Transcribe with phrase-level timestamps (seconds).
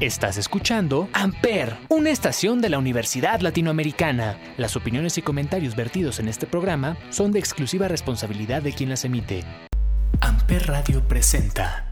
[0.00, 4.38] Estás escuchando Amper, una estación de la Universidad Latinoamericana.
[4.56, 9.04] Las opiniones y comentarios vertidos en este programa son de exclusiva responsabilidad de quien las
[9.04, 9.44] emite.
[10.22, 11.86] Amper Radio presenta.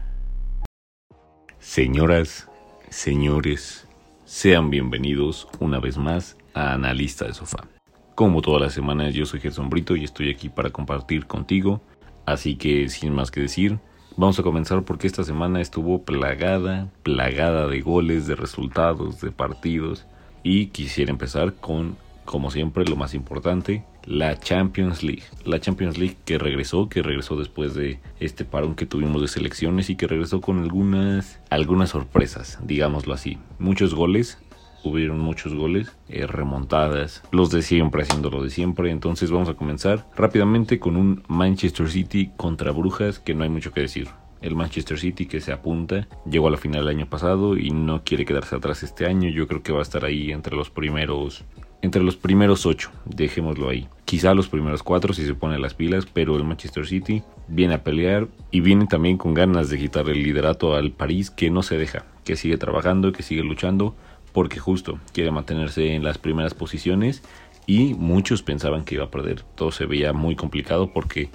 [1.59, 2.49] Señoras,
[2.89, 3.87] señores,
[4.25, 7.67] sean bienvenidos una vez más a Analista de Sofá.
[8.15, 11.83] Como todas las semanas, yo soy Gerson Brito y estoy aquí para compartir contigo.
[12.25, 13.77] Así que, sin más que decir,
[14.19, 20.07] Vamos a comenzar porque esta semana estuvo plagada, plagada de goles, de resultados, de partidos.
[20.43, 21.95] Y quisiera empezar con,
[22.25, 25.23] como siempre, lo más importante, la Champions League.
[25.45, 29.89] La Champions League que regresó, que regresó después de este parón que tuvimos de selecciones
[29.89, 33.37] y que regresó con algunas, algunas sorpresas, digámoslo así.
[33.57, 34.37] Muchos goles,
[34.83, 38.91] hubieron muchos goles, eh, remontadas, los de siempre haciendo lo de siempre.
[38.91, 43.71] Entonces vamos a comenzar rápidamente con un Manchester City contra Brujas que no hay mucho
[43.71, 44.09] que decir.
[44.41, 48.03] El Manchester City que se apunta, llegó a la final el año pasado y no
[48.05, 49.29] quiere quedarse atrás este año.
[49.29, 51.43] Yo creo que va a estar ahí entre los primeros
[51.81, 53.87] entre los primeros ocho, dejémoslo ahí.
[54.05, 57.83] Quizá los primeros cuatro si se pone las pilas, pero el Manchester City viene a
[57.83, 61.77] pelear y viene también con ganas de quitar el liderato al París que no se
[61.77, 63.95] deja, que sigue trabajando, que sigue luchando
[64.39, 67.23] porque justo quiere mantenerse en las primeras posiciones
[67.67, 69.41] y muchos pensaban que iba a perder.
[69.55, 71.29] Todo se veía muy complicado porque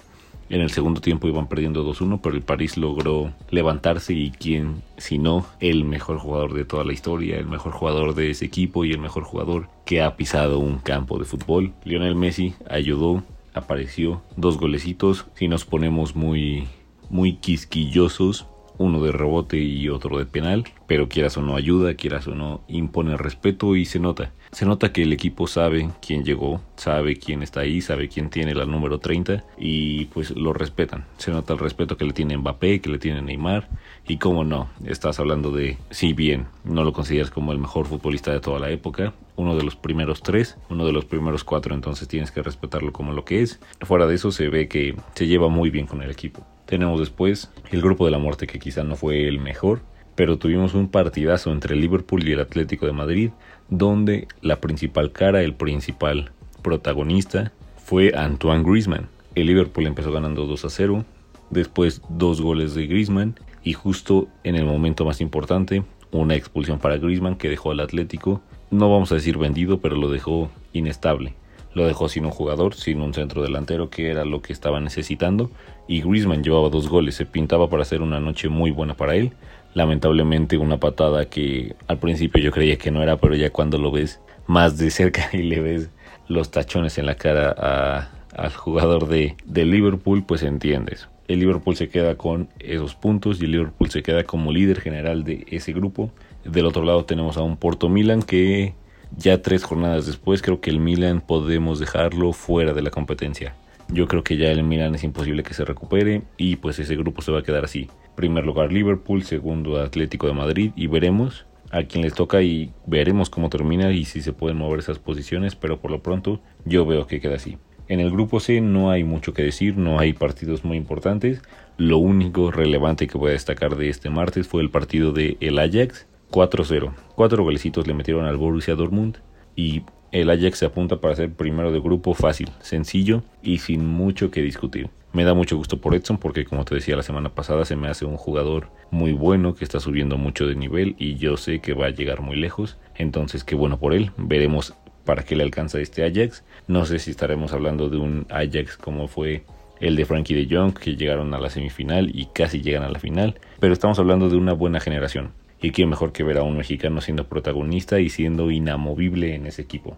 [0.48, 5.18] en el segundo tiempo iban perdiendo 2-1, pero el París logró levantarse y quien, si
[5.18, 8.92] no, el mejor jugador de toda la historia, el mejor jugador de ese equipo y
[8.92, 11.74] el mejor jugador que ha pisado un campo de fútbol.
[11.84, 15.26] Lionel Messi ayudó, apareció, dos golecitos.
[15.34, 16.68] Si nos ponemos muy,
[17.10, 18.46] muy quisquillosos,
[18.78, 22.62] uno de rebote y otro de penal, pero quieras o no ayuda, quieras o no
[22.68, 24.32] impone respeto y se nota.
[24.52, 28.54] Se nota que el equipo sabe quién llegó, sabe quién está ahí, sabe quién tiene
[28.54, 31.06] la número 30 y pues lo respetan.
[31.18, 33.68] Se nota el respeto que le tiene Mbappé, que le tiene Neymar
[34.06, 38.32] y cómo no, estás hablando de, si bien no lo consideras como el mejor futbolista
[38.32, 42.06] de toda la época, uno de los primeros tres, uno de los primeros cuatro, entonces
[42.06, 43.60] tienes que respetarlo como lo que es.
[43.80, 46.46] Fuera de eso se ve que se lleva muy bien con el equipo.
[46.66, 49.80] Tenemos después el grupo de la muerte que quizá no fue el mejor,
[50.14, 53.30] pero tuvimos un partidazo entre Liverpool y el Atlético de Madrid,
[53.68, 56.30] donde la principal cara, el principal
[56.62, 57.52] protagonista
[57.84, 59.08] fue Antoine Griezmann.
[59.34, 61.04] El Liverpool empezó ganando 2 a 0,
[61.50, 65.82] después dos goles de Griezmann y justo en el momento más importante,
[66.12, 70.08] una expulsión para Griezmann que dejó al Atlético, no vamos a decir vendido, pero lo
[70.08, 71.34] dejó inestable.
[71.74, 75.50] Lo dejó sin un jugador, sin un centro delantero, que era lo que estaba necesitando.
[75.88, 79.32] Y Griezmann llevaba dos goles, se pintaba para hacer una noche muy buena para él.
[79.74, 83.90] Lamentablemente una patada que al principio yo creía que no era, pero ya cuando lo
[83.90, 85.90] ves más de cerca y le ves
[86.28, 91.08] los tachones en la cara al jugador de, de Liverpool, pues entiendes.
[91.26, 95.24] El Liverpool se queda con esos puntos y el Liverpool se queda como líder general
[95.24, 96.10] de ese grupo.
[96.44, 98.74] Del otro lado tenemos a un Porto Milan que
[99.16, 103.54] ya tres jornadas después creo que el Milan podemos dejarlo fuera de la competencia.
[103.88, 107.22] Yo creo que ya el Milan es imposible que se recupere y pues ese grupo
[107.22, 107.88] se va a quedar así.
[108.16, 113.30] Primer lugar Liverpool, segundo Atlético de Madrid y veremos a quién les toca y veremos
[113.30, 117.06] cómo termina y si se pueden mover esas posiciones, pero por lo pronto yo veo
[117.06, 117.58] que queda así.
[117.88, 121.42] En el grupo C no hay mucho que decir, no hay partidos muy importantes.
[121.76, 125.58] Lo único relevante que voy a destacar de este martes fue el partido de el
[125.58, 126.92] Ajax 4-0.
[127.14, 129.18] Cuatro golecitos le metieron al Borussia Dortmund
[129.54, 134.32] y el Ajax se apunta para ser primero de grupo fácil, sencillo y sin mucho
[134.32, 134.90] que discutir.
[135.12, 137.86] Me da mucho gusto por Edson porque como te decía la semana pasada se me
[137.86, 141.72] hace un jugador muy bueno que está subiendo mucho de nivel y yo sé que
[141.72, 142.78] va a llegar muy lejos.
[142.96, 144.10] Entonces qué bueno por él.
[144.16, 144.74] Veremos
[145.04, 146.42] para qué le alcanza este Ajax.
[146.66, 149.44] No sé si estaremos hablando de un Ajax como fue
[149.80, 152.98] el de Frankie de Jong que llegaron a la semifinal y casi llegan a la
[152.98, 153.38] final.
[153.60, 155.30] Pero estamos hablando de una buena generación.
[155.64, 159.62] Y quién mejor que ver a un mexicano siendo protagonista y siendo inamovible en ese
[159.62, 159.96] equipo.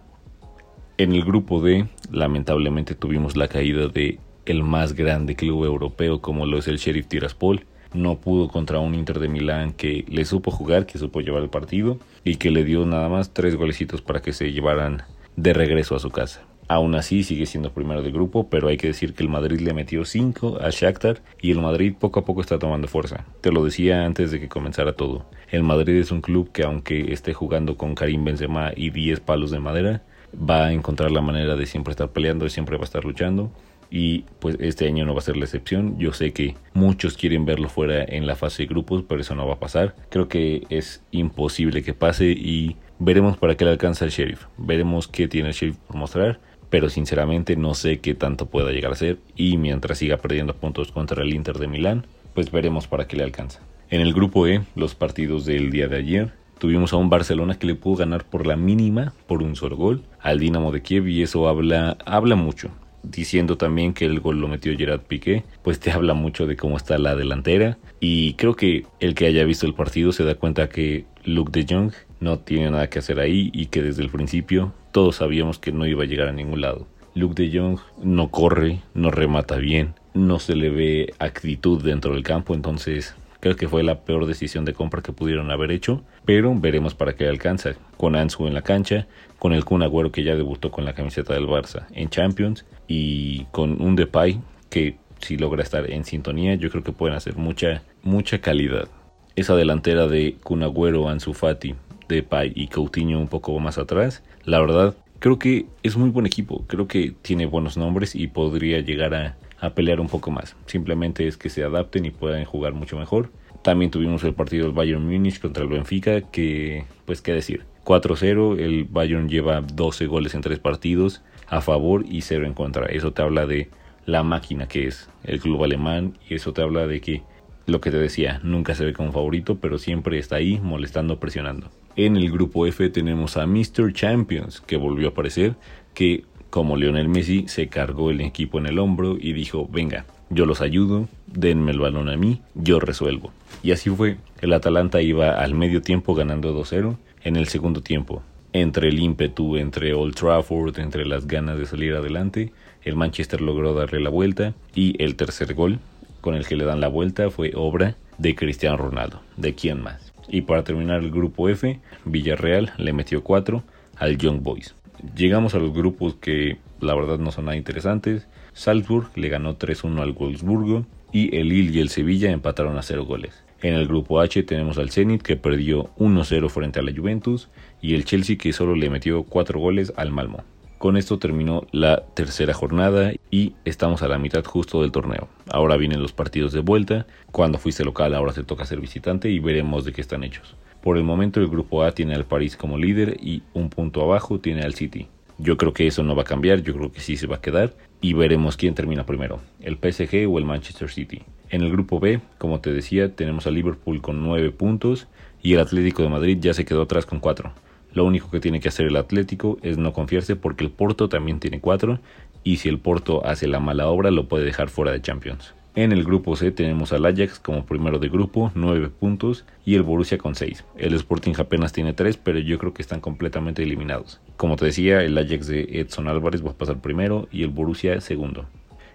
[0.97, 6.45] En el grupo D, lamentablemente tuvimos la caída de el más grande club europeo como
[6.45, 7.65] lo es el Sheriff Tiraspol.
[7.93, 11.49] No pudo contra un Inter de Milán que le supo jugar, que supo llevar el
[11.49, 15.03] partido y que le dio nada más tres golecitos para que se llevaran
[15.35, 16.45] de regreso a su casa.
[16.69, 19.73] Aún así sigue siendo primero del grupo, pero hay que decir que el Madrid le
[19.73, 23.25] metió 5 a Shakhtar y el Madrid poco a poco está tomando fuerza.
[23.39, 25.25] Te lo decía antes de que comenzara todo.
[25.49, 29.49] El Madrid es un club que aunque esté jugando con Karim Benzema y 10 palos
[29.51, 30.03] de madera,
[30.37, 33.49] va a encontrar la manera de siempre estar peleando y siempre va a estar luchando.
[33.89, 35.97] Y pues este año no va a ser la excepción.
[35.97, 39.47] Yo sé que muchos quieren verlo fuera en la fase de grupos, pero eso no
[39.47, 39.95] va a pasar.
[40.09, 44.47] Creo que es imposible que pase y veremos para qué le alcanza el Sheriff.
[44.57, 48.91] Veremos qué tiene el Sheriff por mostrar pero sinceramente no sé qué tanto pueda llegar
[48.91, 53.07] a ser y mientras siga perdiendo puntos contra el Inter de Milán, pues veremos para
[53.07, 53.59] qué le alcanza.
[53.89, 57.67] En el grupo E, los partidos del día de ayer, tuvimos a un Barcelona que
[57.67, 61.21] le pudo ganar por la mínima, por un solo gol, al Dinamo de Kiev y
[61.21, 62.69] eso habla, habla mucho.
[63.03, 66.77] Diciendo también que el gol lo metió Gerard Piqué, pues te habla mucho de cómo
[66.77, 67.77] está la delantera.
[67.99, 71.65] Y creo que el que haya visto el partido se da cuenta que Luke de
[71.67, 75.71] Jong no tiene nada que hacer ahí y que desde el principio todos sabíamos que
[75.71, 76.87] no iba a llegar a ningún lado.
[77.13, 82.23] Luke de Jong no corre, no remata bien, no se le ve actitud dentro del
[82.23, 83.15] campo, entonces
[83.55, 87.27] que fue la peor decisión de compra que pudieron haber hecho, pero veremos para qué
[87.27, 87.71] alcanza.
[87.97, 89.07] Con Ansu en la cancha,
[89.39, 93.45] con el Kun Agüero que ya debutó con la camiseta del Barça en Champions y
[93.45, 94.39] con un Depay
[94.69, 98.87] que si logra estar en sintonía, yo creo que pueden hacer mucha mucha calidad.
[99.35, 101.75] Esa delantera de Kun Agüero, Ansu Fati,
[102.07, 106.63] Depay y Coutinho un poco más atrás, la verdad creo que es muy buen equipo,
[106.67, 109.35] creo que tiene buenos nombres y podría llegar a,
[109.73, 110.55] pelear un poco más.
[110.65, 113.31] Simplemente es que se adapten y puedan jugar mucho mejor.
[113.63, 117.65] También tuvimos el partido del Bayern Múnich contra el Benfica, que pues qué decir.
[117.85, 122.85] 4-0, el Bayern lleva 12 goles en 3 partidos a favor y 0 en contra.
[122.87, 123.69] Eso te habla de
[124.05, 127.23] la máquina que es el club alemán y eso te habla de que
[127.65, 131.69] lo que te decía, nunca se ve como favorito, pero siempre está ahí molestando, presionando.
[131.97, 133.91] En el grupo F tenemos a Mr.
[133.91, 135.55] Champions, que volvió a aparecer,
[135.93, 140.45] que como Lionel Messi se cargó el equipo en el hombro y dijo, venga, yo
[140.45, 143.31] los ayudo, denme el balón a mí, yo resuelvo.
[143.63, 148.21] Y así fue, el Atalanta iba al medio tiempo ganando 2-0, en el segundo tiempo,
[148.53, 152.53] entre el ímpetu, entre Old Trafford, entre las ganas de salir adelante,
[152.83, 155.79] el Manchester logró darle la vuelta y el tercer gol
[156.21, 159.21] con el que le dan la vuelta fue obra de Cristiano Ronaldo.
[159.35, 160.13] ¿De quién más?
[160.29, 163.63] Y para terminar el grupo F, Villarreal le metió 4
[163.97, 164.75] al Young Boys.
[165.15, 168.27] Llegamos a los grupos que la verdad no son nada interesantes.
[168.53, 173.05] Salzburg le ganó 3-1 al Wolfsburgo y el Lille y el Sevilla empataron a 0
[173.05, 173.43] goles.
[173.61, 177.49] En el grupo H tenemos al Zenit que perdió 1-0 frente a la Juventus
[177.81, 180.43] y el Chelsea que solo le metió 4 goles al Malmo.
[180.77, 185.27] Con esto terminó la tercera jornada y estamos a la mitad justo del torneo.
[185.49, 187.07] Ahora vienen los partidos de vuelta.
[187.31, 190.55] Cuando fuiste local ahora te toca ser visitante y veremos de qué están hechos.
[190.81, 194.39] Por el momento el grupo A tiene al París como líder y un punto abajo
[194.39, 195.07] tiene al City.
[195.37, 197.41] Yo creo que eso no va a cambiar, yo creo que sí se va a
[197.41, 201.21] quedar y veremos quién termina primero, el PSG o el Manchester City.
[201.49, 205.07] En el grupo B, como te decía, tenemos al Liverpool con 9 puntos
[205.41, 207.51] y el Atlético de Madrid ya se quedó atrás con 4.
[207.93, 211.39] Lo único que tiene que hacer el Atlético es no confiarse porque el Porto también
[211.39, 211.99] tiene 4
[212.43, 215.53] y si el Porto hace la mala obra lo puede dejar fuera de Champions.
[215.77, 219.83] En el grupo C tenemos al Ajax como primero de grupo, 9 puntos, y el
[219.83, 220.65] Borussia con 6.
[220.75, 224.19] El Sporting apenas tiene 3, pero yo creo que están completamente eliminados.
[224.37, 228.01] Como te decía, el Ajax de Edson Álvarez va a pasar primero y el Borussia
[228.01, 228.47] segundo.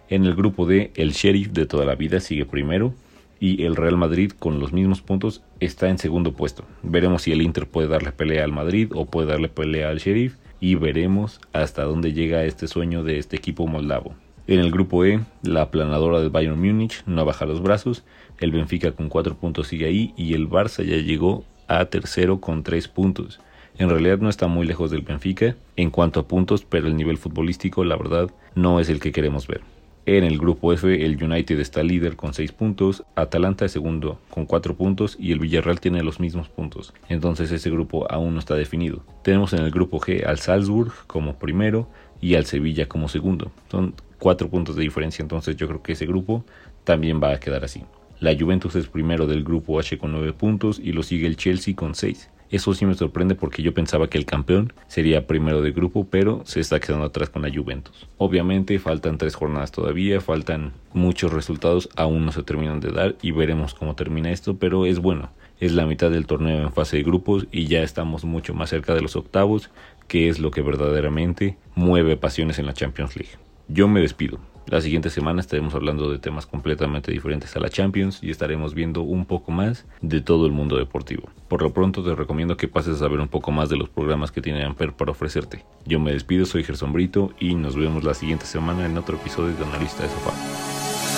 [0.09, 2.95] En el grupo D, el Sheriff de toda la vida sigue primero
[3.39, 6.65] y el Real Madrid con los mismos puntos está en segundo puesto.
[6.83, 10.35] Veremos si el Inter puede darle pelea al Madrid o puede darle pelea al Sheriff
[10.59, 14.17] y veremos hasta dónde llega este sueño de este equipo moldavo.
[14.53, 18.05] En el grupo E, la aplanadora del Bayern Múnich no baja los brazos,
[18.39, 22.63] el Benfica con 4 puntos sigue ahí y el Barça ya llegó a tercero con
[22.63, 23.41] 3 puntos.
[23.79, 27.17] En realidad no está muy lejos del Benfica en cuanto a puntos, pero el nivel
[27.17, 29.63] futbolístico la verdad no es el que queremos ver.
[30.05, 34.77] En el grupo F, el United está líder con 6 puntos, Atalanta segundo con 4
[34.77, 36.93] puntos y el Villarreal tiene los mismos puntos.
[37.09, 39.03] Entonces ese grupo aún no está definido.
[39.25, 41.89] Tenemos en el grupo G al Salzburg como primero
[42.21, 43.51] y al Sevilla como segundo.
[43.71, 46.45] Son 4 puntos de diferencia, entonces yo creo que ese grupo
[46.85, 47.83] también va a quedar así.
[48.21, 51.75] La Juventus es primero del grupo H con 9 puntos y lo sigue el Chelsea
[51.75, 52.31] con 6.
[52.49, 56.43] Eso sí me sorprende porque yo pensaba que el campeón sería primero de grupo, pero
[56.45, 58.07] se está quedando atrás con la Juventus.
[58.17, 63.33] Obviamente faltan tres jornadas todavía, faltan muchos resultados, aún no se terminan de dar y
[63.33, 65.31] veremos cómo termina esto, pero es bueno.
[65.59, 68.95] Es la mitad del torneo en fase de grupos y ya estamos mucho más cerca
[68.95, 69.71] de los octavos,
[70.07, 73.33] que es lo que verdaderamente mueve pasiones en la Champions League.
[73.73, 74.39] Yo me despido.
[74.67, 79.01] La siguiente semana estaremos hablando de temas completamente diferentes a la Champions y estaremos viendo
[79.01, 81.31] un poco más de todo el mundo deportivo.
[81.49, 84.31] Por lo pronto te recomiendo que pases a saber un poco más de los programas
[84.31, 85.65] que tiene Amper para ofrecerte.
[85.87, 89.57] Yo me despido, soy Gerson Brito y nos vemos la siguiente semana en otro episodio
[89.57, 90.33] de Analista de Sofá.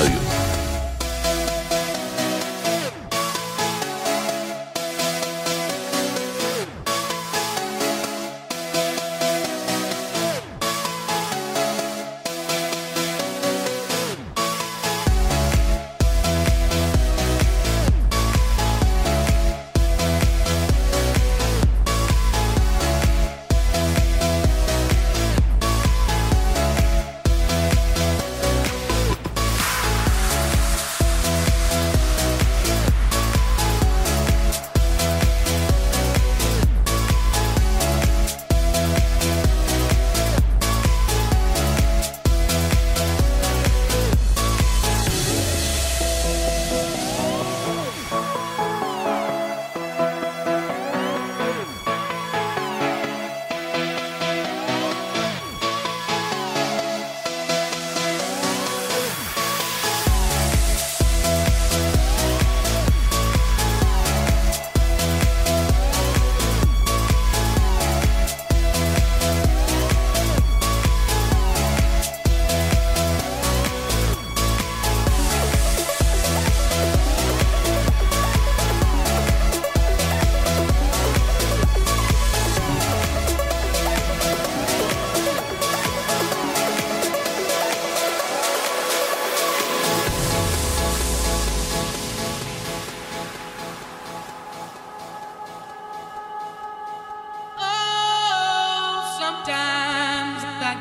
[0.00, 0.53] Adiós.